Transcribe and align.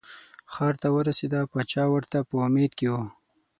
ښار 0.51 0.73
ته 0.81 0.87
ورسېده 0.95 1.41
پاچا 1.51 1.83
ورته 1.89 2.17
په 2.29 2.35
امید 2.47 2.71
کې 2.79 2.87
و. 2.93 2.95